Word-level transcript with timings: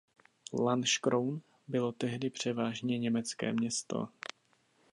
Lanškroun 0.53 1.41
bylo 1.67 1.91
tehdy 1.91 2.29
převážně 2.29 2.99
německé 2.99 3.53
město. 3.53 4.07